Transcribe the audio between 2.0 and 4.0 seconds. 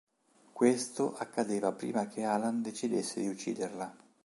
che Alan decidesse di ucciderla.